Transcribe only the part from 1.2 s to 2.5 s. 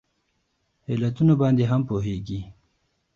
باندې هم پوهیږي